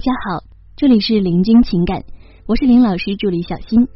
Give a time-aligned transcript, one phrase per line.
[0.00, 0.40] 大家好，
[0.76, 2.02] 这里是林君情感，
[2.46, 3.86] 我是林老师助理小新。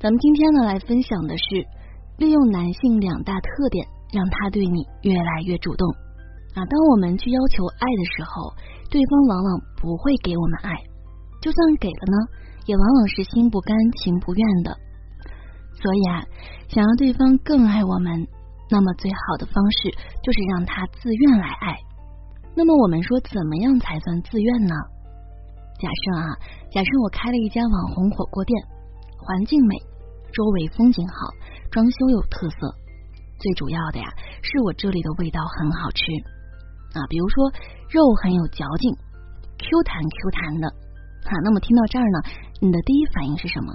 [0.00, 1.44] 咱们今天呢来分享的是
[2.18, 5.86] 利用男性两大特点，让他对你越来越主动
[6.58, 6.66] 啊。
[6.66, 8.50] 当我们去要求爱的时候，
[8.90, 10.74] 对方往往不会给我们爱，
[11.40, 12.16] 就算给了呢，
[12.66, 13.70] 也往往是心不甘
[14.02, 14.74] 情不愿的。
[15.78, 16.26] 所以啊，
[16.66, 18.26] 想让对方更爱我们，
[18.68, 19.94] 那么最好的方式
[20.24, 21.78] 就是让他自愿来爱。
[22.56, 24.74] 那么我们说，怎么样才算自愿呢？
[25.80, 26.28] 假设啊，
[26.70, 28.52] 假设我开了一家网红火锅店，
[29.16, 29.80] 环境美，
[30.30, 31.32] 周围风景好，
[31.72, 32.68] 装修有特色，
[33.40, 34.04] 最主要的呀，
[34.44, 36.04] 是我这里的味道很好吃
[36.92, 37.00] 啊。
[37.08, 37.48] 比如说
[37.88, 38.92] 肉很有嚼劲
[39.56, 40.68] ，Q 弹 Q 弹的
[41.24, 41.32] 啊。
[41.44, 42.18] 那么听到这儿呢，
[42.60, 43.72] 你的第一反应是什么？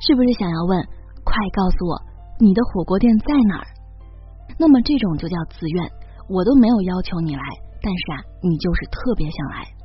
[0.00, 0.80] 是不是想要问？
[1.28, 2.00] 快告诉我
[2.40, 3.66] 你的火锅店在哪儿？
[4.58, 5.92] 那么这种就叫自愿，
[6.30, 7.42] 我都没有要求你来，
[7.82, 9.77] 但是啊，你就是特别想来。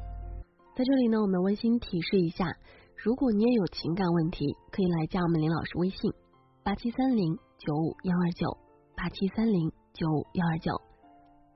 [0.76, 2.50] 在这里呢，我们温馨提示一下，
[2.98, 6.12] 如果你也有情感问题，可以来加我们林老师微信
[6.64, 8.50] 八七三零九五幺二九
[8.98, 10.74] 八七三零九五幺二九。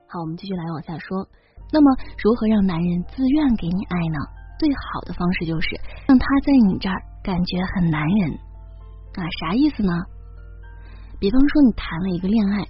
[0.06, 1.26] 好，我们继续来往下说。
[1.72, 1.90] 那么
[2.22, 4.18] 如何让男人自愿给你爱呢？
[4.60, 5.66] 最好的方式就是
[6.06, 8.30] 让他在你这儿感觉很男人。
[9.18, 9.90] 啊，啥意思呢？
[11.18, 12.62] 比方说，你谈了一个恋爱，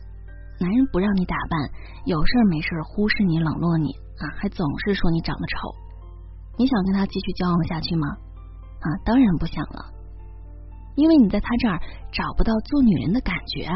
[0.59, 1.61] 男人不让你打扮，
[2.07, 5.77] 有事没事忽视你、冷落你啊，还总是说你长得丑，
[6.59, 8.09] 你想跟他继续交往下去吗？
[8.81, 9.87] 啊，当然不想了，
[10.97, 11.81] 因为你在他这儿
[12.13, 13.75] 找不到做女人的感觉啊！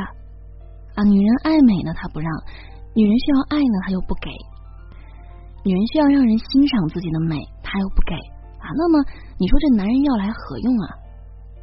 [0.94, 2.28] 啊，女人爱美呢，他不让；
[2.94, 4.30] 女人需要爱呢，他又不给；
[5.64, 8.14] 女人需要让人欣赏自己的美，他又不给
[8.58, 8.66] 啊。
[8.77, 9.03] 那么
[9.38, 10.86] 你说这男人要来何用啊？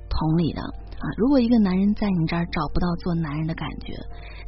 [0.09, 0.62] 同理的。
[1.00, 3.95] 啊，如果一个男人在你这儿找不到做男人的感觉，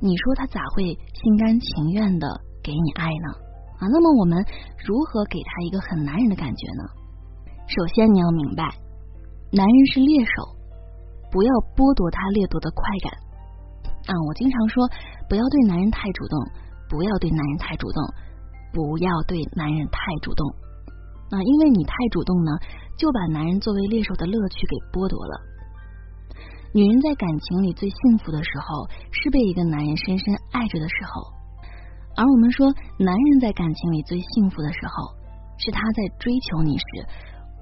[0.01, 0.83] 你说他咋会
[1.13, 2.27] 心甘情愿的
[2.61, 3.50] 给你爱呢？
[3.81, 4.37] 啊，那么我们
[4.85, 6.85] 如何给他一个很男人的感觉呢？
[7.65, 8.69] 首先你要明白，
[9.49, 10.53] 男人是猎手，
[11.33, 13.09] 不要剥夺他掠夺的快感。
[14.05, 14.85] 啊，我经常说，
[15.25, 16.37] 不要对男人太主动，
[16.93, 18.05] 不要对男人太主动，
[18.69, 20.45] 不要对男人太主动。
[21.33, 22.51] 啊，因为你太主动呢，
[23.01, 25.33] 就把男人作为猎手的乐趣给剥夺了。
[26.73, 31.33] 女人在感情里最幸福的时候，是被一个男人深深爱着的时候；
[32.15, 32.67] 而我们说，
[32.99, 35.15] 男人在感情里最幸福的时候，
[35.57, 36.83] 是他在追求你时，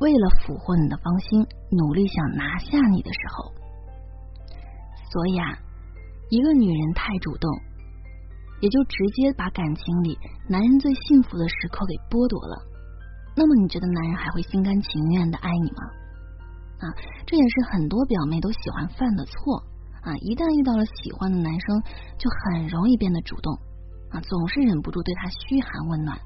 [0.01, 3.51] 为了俘获你的芳心，努力想拿下你的时候。
[5.11, 5.45] 所以啊，
[6.29, 7.49] 一个女人太主动，
[8.61, 10.17] 也就直接把感情里
[10.47, 12.61] 男人最幸福的时刻给剥夺了。
[13.35, 15.83] 那么，你觉得男人还会心甘情愿的爱你吗？
[16.79, 16.85] 啊，
[17.25, 19.63] 这也是很多表妹都喜欢犯的错
[20.01, 20.15] 啊！
[20.21, 21.81] 一旦遇到了喜欢的男生，
[22.17, 23.53] 就很容易变得主动
[24.11, 26.17] 啊，总是忍不住对他嘘寒问暖。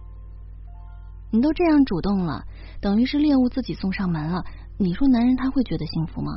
[1.32, 2.44] 你都这样主动了，
[2.80, 4.44] 等于是猎物自己送上门了。
[4.78, 6.32] 你说男人他会觉得幸福吗？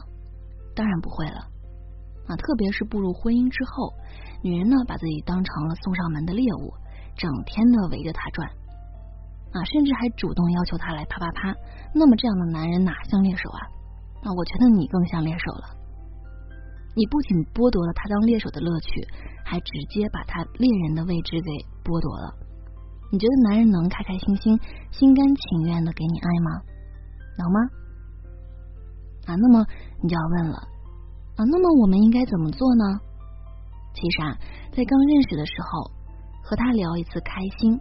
[0.74, 1.38] 当然不会了
[2.28, 2.36] 啊！
[2.36, 3.92] 特别是步入婚姻之后，
[4.42, 6.74] 女人呢把自己当成了送上门的猎物，
[7.16, 8.48] 整天的围着他转
[9.52, 11.54] 啊，甚至还主动要求他来啪啪啪。
[11.94, 13.60] 那么这样的男人哪像猎手啊？
[14.22, 15.76] 那我觉得你更像猎手了。
[16.96, 18.88] 你不仅剥夺了他当猎手的乐趣，
[19.44, 21.50] 还直接把他猎人的位置给
[21.84, 22.32] 剥夺了。
[23.12, 24.58] 你觉得男人能开开心心、
[24.90, 26.50] 心甘情愿的给你爱吗？
[27.36, 27.58] 能吗？
[29.28, 29.60] 啊，那么
[30.00, 30.56] 你就要问了
[31.36, 32.84] 啊，那么我们应该怎么做呢？
[33.92, 34.32] 其实啊，
[34.72, 35.92] 在刚认识的时候，
[36.42, 37.76] 和他聊一次开心，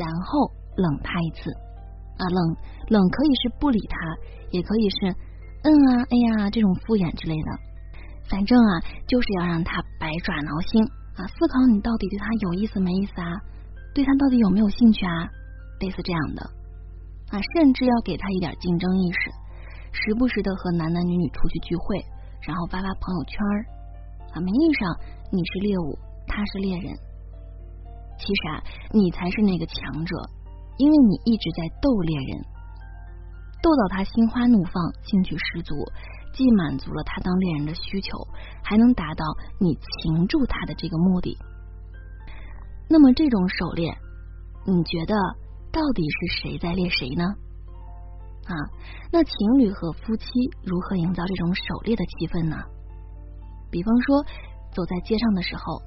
[0.00, 1.52] 然后冷他一次
[2.16, 2.56] 啊，冷
[2.88, 3.96] 冷可以是不理他，
[4.56, 5.14] 也可以是。
[5.62, 7.50] 嗯啊，哎呀，这种敷衍之类的，
[8.28, 10.84] 反正啊，就是要让他百爪挠心。
[11.16, 13.26] 啊，思考你到底对他有意思没意思啊，
[13.94, 15.26] 对他到底有没有兴趣啊，
[15.80, 16.42] 类似这样的。
[17.30, 19.18] 啊，甚至要给他一点竞争意识，
[19.92, 22.04] 时不时的和男男女女出去聚会，
[22.46, 23.66] 然后发发朋友圈儿。
[24.32, 24.96] 啊，名义上
[25.32, 26.94] 你是猎物，他是猎人，
[28.18, 28.62] 其实啊，
[28.92, 30.16] 你才是那个强者，
[30.76, 32.44] 因为你一直在逗猎人。
[33.60, 34.72] 逗到他心花怒放，
[35.02, 35.74] 兴趣十足，
[36.38, 38.16] 既满足了他当恋人的需求，
[38.62, 39.24] 还能达到
[39.58, 41.36] 你擒住他的这个目的。
[42.88, 43.98] 那么这种狩猎，
[44.64, 45.16] 你觉得
[45.72, 47.24] 到底是谁在猎谁呢？
[48.46, 48.54] 啊，
[49.10, 50.24] 那情侣和夫妻
[50.62, 52.56] 如何营造这种狩猎的气氛呢？
[53.68, 54.22] 比方说，
[54.70, 55.82] 走在街上的时候，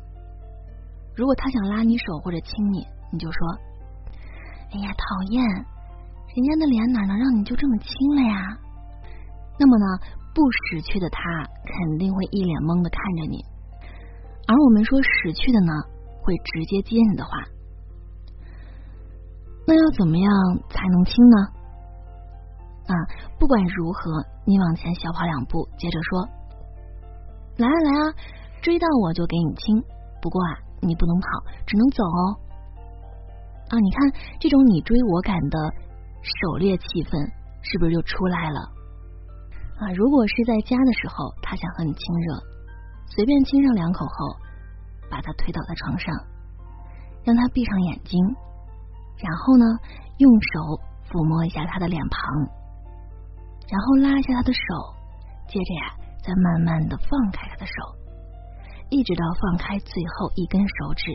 [1.15, 3.39] 如果他想拉你手或者亲你，你就说
[4.75, 5.41] ：“哎呀，讨厌。”
[6.35, 8.57] 人家的脸哪能让你就这么亲了呀？
[9.57, 9.85] 那么呢，
[10.33, 11.19] 不识趣的他
[11.65, 13.43] 肯定会一脸懵的看着你，
[14.47, 15.73] 而我们说识趣的呢，
[16.23, 17.31] 会直接接你的话。
[19.67, 20.31] 那要怎么样
[20.69, 21.37] 才能亲呢？
[22.87, 22.95] 啊，
[23.39, 26.27] 不管如何，你往前小跑两步，接着说
[27.57, 28.15] ：“来啊来啊，
[28.61, 29.83] 追到我就给你亲。
[30.21, 31.27] 不过啊，你不能跑，
[31.67, 32.39] 只能走哦。”
[33.69, 35.57] 啊，你看这种你追我赶的
[36.23, 37.31] 狩猎气氛
[37.61, 38.80] 是不是就出来了？
[39.81, 42.37] 啊，如果是在家的时候，他想和你亲热，
[43.09, 44.37] 随便亲上两口后，
[45.09, 46.13] 把他推倒在床上，
[47.25, 48.21] 让他闭上眼睛，
[49.17, 49.65] 然后呢，
[50.19, 50.77] 用手
[51.09, 52.21] 抚摸一下他的脸庞。
[53.71, 54.61] 然后拉一下他的手，
[55.49, 57.73] 接着呀，再慢慢的放开他的手，
[58.91, 61.09] 一直到放开最后一根手指，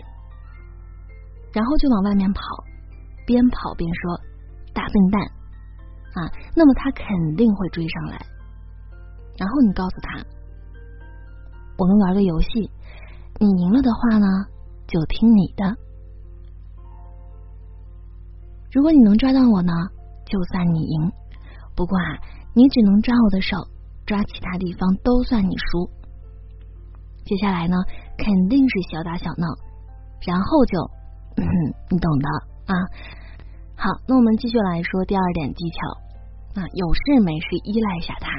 [1.54, 2.40] 然后就往外面跑，
[3.26, 4.18] 边跑边说
[4.74, 5.22] ：“大笨蛋
[6.18, 8.18] 啊！”那么他肯定会追上来。
[9.38, 10.24] 然后你告诉他
[11.78, 12.70] ：“我们玩个游戏，
[13.38, 14.26] 你赢了的话呢，
[14.86, 15.76] 就听你的。
[18.72, 19.72] 如果你能抓到我呢，
[20.24, 21.12] 就算你赢。
[21.74, 22.18] 不过啊。”
[22.56, 23.54] 你只能抓我的手，
[24.06, 25.90] 抓其他地方都算你输。
[27.26, 27.76] 接下来呢，
[28.16, 29.46] 肯定是小打小闹，
[30.26, 30.80] 然后就，
[31.36, 31.44] 嗯，
[31.92, 32.26] 你懂的
[32.64, 32.74] 啊。
[33.76, 38.30] 好，那我们继续来说第二点技巧啊，有事没事依赖一下他，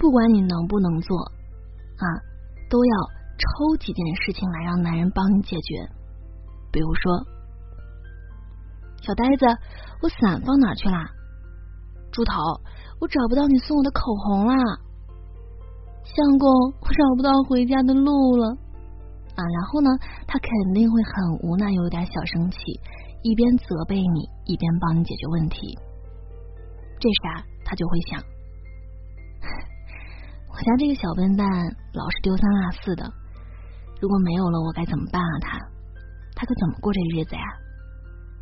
[0.00, 2.04] 不管你能不能做啊，
[2.70, 2.92] 都要
[3.36, 5.76] 抽几件事情来让男人帮你解决。
[6.72, 7.12] 比如说，
[9.02, 9.44] 小呆子，
[10.00, 11.04] 我伞放哪去啦？
[12.10, 12.32] 猪头，
[12.98, 14.56] 我找不到你送我的口红啦！
[16.02, 16.48] 相公，
[16.80, 18.48] 我找不到回家的路了
[19.36, 19.40] 啊！
[19.44, 19.90] 然后呢，
[20.26, 21.12] 他肯定会很
[21.42, 22.58] 无奈，又有点小生气，
[23.22, 25.78] 一边责备你，一边帮你解决问题。
[26.98, 28.22] 这时啊，他就会想：
[30.60, 31.48] 我家这个小笨蛋
[31.96, 33.08] 老是丢三落四的，
[33.98, 35.32] 如果没有了我该怎么办啊？
[35.40, 35.56] 他，
[36.36, 37.42] 他可怎么过这日子呀？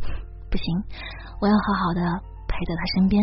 [0.50, 0.66] 不行，
[1.40, 2.02] 我要好好的
[2.50, 3.22] 陪在他身边。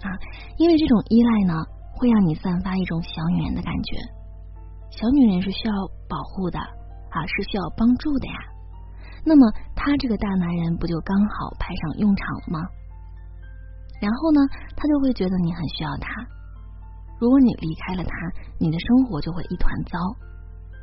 [0.00, 0.08] 啊，
[0.56, 1.62] 因为这种依赖呢，
[1.92, 4.00] 会让你散发一种小女人的感觉。
[4.88, 5.74] 小女人是需要
[6.08, 8.38] 保护的啊，是需要帮助的呀。
[9.26, 12.60] 那么他这个大男人不就刚好派上用场了吗？
[14.00, 14.40] 然后呢，
[14.74, 16.08] 他就会觉得你很需要他。
[17.20, 18.10] 如果你离开了他，
[18.58, 19.98] 你的生活就会一团糟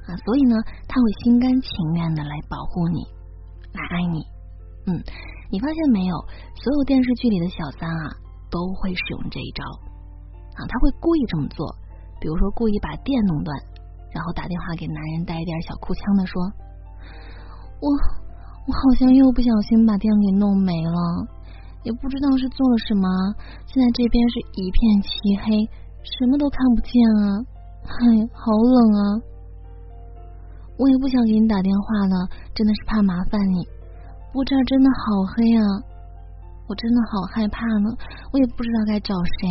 [0.07, 0.15] 啊。
[0.23, 0.55] 所以呢，
[0.87, 3.03] 他会心甘情愿的来保护你，
[3.73, 4.23] 来爱你。
[4.85, 5.03] 嗯，
[5.51, 6.15] 你发现没有？
[6.55, 8.23] 所有电视剧里的小三啊。
[8.49, 9.61] 都会使用这一招
[10.55, 11.67] 啊，他会故意这么做，
[12.21, 13.51] 比如说故意把电弄断，
[14.15, 16.41] 然后打电话给男人带一点小哭腔的说
[17.83, 20.95] ：“我我好像又不小心把电给弄没了，
[21.83, 23.03] 也不知道是做了什么，
[23.67, 25.09] 现在这边是一片漆
[25.43, 25.69] 黑，
[26.15, 27.43] 什么都看不见啊，
[27.83, 27.91] 嗨，
[28.31, 29.01] 好冷啊！
[30.79, 33.67] 我也不想给你打电话了，真的是怕麻烦你，
[34.31, 35.63] 不过这儿真的好黑啊。”
[36.67, 37.89] 我真的好害怕呢，
[38.33, 39.47] 我也不知道该找谁，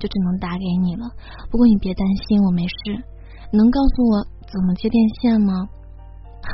[0.00, 1.04] 就只能打给你了。
[1.50, 2.74] 不过你别担心，我没事。
[3.52, 5.68] 能告诉我怎么接电线吗？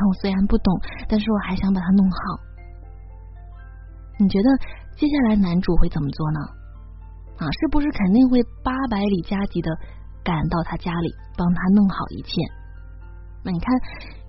[0.08, 2.18] 我虽然不懂，但是我还想把它弄好。
[4.18, 4.50] 你觉得
[4.96, 6.40] 接下来男主会怎么做呢？
[7.38, 9.70] 啊，是不是肯定会八百里加急的
[10.22, 12.30] 赶到他家里，帮他弄好一切？
[13.44, 13.74] 那你看，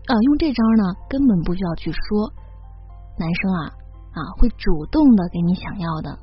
[0.08, 2.32] 啊，用这招呢，根本不需要去说，
[3.18, 3.74] 男生啊。
[4.10, 6.18] 啊，会主动的给你想要的。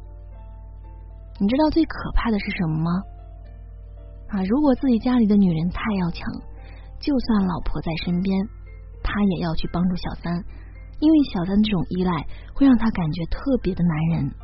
[1.39, 2.91] 你知道最可怕的是什么吗？
[4.29, 6.27] 啊，如果自己家里的女人太要强，
[6.99, 8.37] 就算老婆在身边，
[9.05, 10.35] 他也要去帮助小三，
[10.99, 12.11] 因为小三这种依赖
[12.55, 14.35] 会让他感觉特别的男人。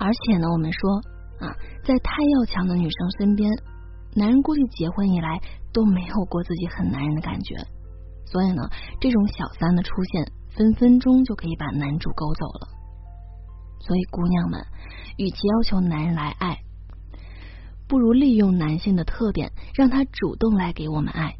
[0.00, 1.00] 而且呢，我们说
[1.42, 1.52] 啊，
[1.84, 3.50] 在太要强的女生身边，
[4.14, 5.40] 男人估计结婚以来
[5.72, 7.56] 都没有过自己很男人的感觉。
[8.24, 8.62] 所以呢，
[9.00, 10.32] 这种小三的出现。
[10.54, 12.68] 分分钟就可以把男主勾走了，
[13.80, 14.62] 所以姑娘们，
[15.16, 16.58] 与其要求男人来爱，
[17.88, 21.36] 不如利用男性的特点，让他主动来给我们爱。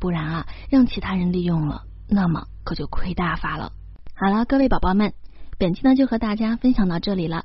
[0.00, 3.70] 不然啊，让其他人利用了，那么可就亏大发了。
[4.16, 5.14] 好了，各位宝宝们，
[5.58, 7.44] 本期呢就和大家分享到这里了。